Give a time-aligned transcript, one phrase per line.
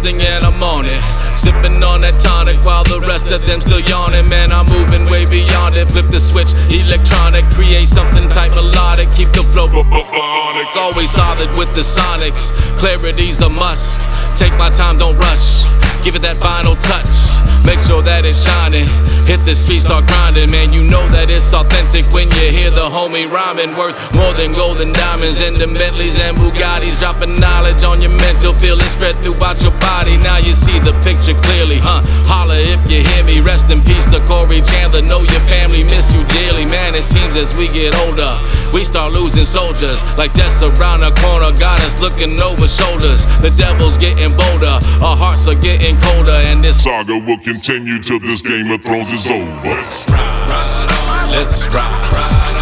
[0.00, 1.02] resting and I'm on it.
[1.36, 4.28] Sipping on that tonic while the rest of them still yawning.
[4.28, 5.88] Man, I'm moving way beyond it.
[5.88, 9.08] Flip the switch, electronic, create something type melodic.
[9.14, 9.68] Keep the flow.
[10.78, 12.50] Always solid with the sonics.
[12.78, 14.00] Clarity's a must.
[14.36, 15.64] Take my time, don't rush.
[16.04, 17.49] Give it that final touch.
[17.70, 18.90] Make sure that it's shining.
[19.30, 20.50] Hit the street, start grinding.
[20.50, 23.78] Man, you know that it's authentic when you hear the homie rhyming.
[23.78, 25.38] Worth more than gold and diamonds.
[25.38, 26.98] And the Bentleys and Bugattis.
[26.98, 28.50] Dropping knowledge on your mental.
[28.58, 30.18] Feeling spread throughout your body.
[30.18, 32.02] Now you see the picture clearly, huh?
[32.26, 33.38] Holla if you hear me.
[33.38, 35.06] Rest in peace to Corey Chandler.
[35.06, 36.66] Know your family miss you dearly.
[36.66, 38.34] Man, it seems as we get older,
[38.72, 40.00] we start losing soldiers.
[40.18, 41.50] Like death's around the corner.
[41.58, 43.26] Got us looking over shoulders.
[43.40, 44.78] The devil's getting bolder.
[45.02, 46.38] Our hearts are getting colder.
[46.50, 49.68] And this Saga will continue till this Game of Thrones is over.
[49.68, 51.30] Let's ride, ride on.
[51.30, 52.59] Let's ride, ride on.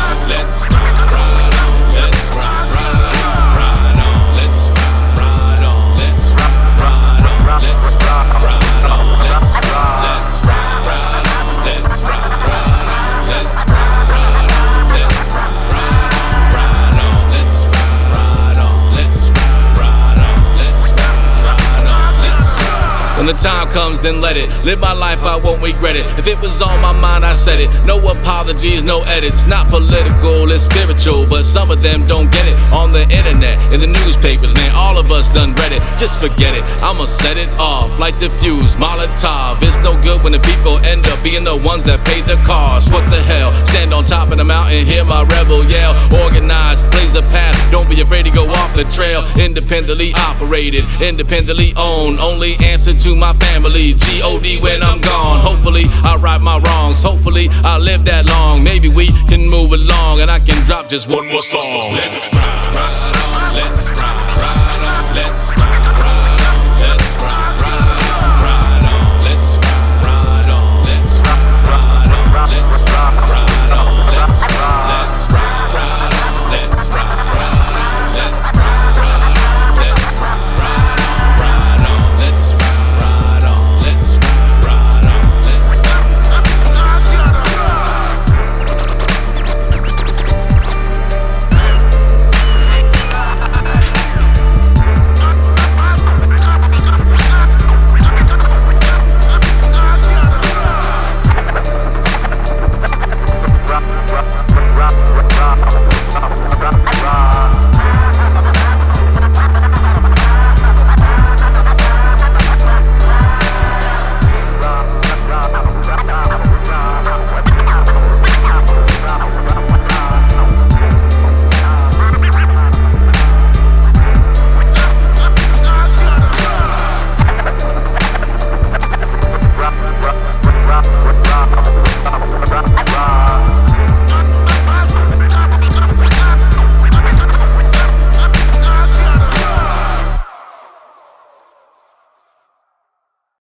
[23.29, 24.49] The time comes, then let it.
[24.65, 26.07] Live my life, I won't regret it.
[26.19, 27.69] If it was on my mind, I said it.
[27.85, 29.45] No apologies, no edits.
[29.45, 32.57] Not political, it's spiritual, but some of them don't get it.
[32.73, 35.83] On the internet, in the newspapers, man, all of us done read it.
[35.99, 36.65] Just forget it.
[36.81, 39.61] I'ma set it off like the fuse, Molotov.
[39.61, 42.91] It's no good when the people end up being the ones that pay the cost.
[42.91, 43.53] What the hell?
[43.67, 45.93] Stand on top of the mountain, hear my rebel yell.
[46.25, 47.53] Organize, blaze a path.
[47.71, 49.21] Don't be afraid to go off the trail.
[49.37, 52.19] Independently operated, independently owned.
[52.21, 53.95] Only answer to my family.
[53.95, 55.41] G-O-D when I'm gone.
[55.41, 57.03] Hopefully, I right my wrongs.
[57.03, 58.63] Hopefully, I live that long.
[58.63, 61.63] Maybe we can move along and I can drop just one more song.
[61.95, 63.55] Let's ride, on.
[63.55, 64.48] Let's ride,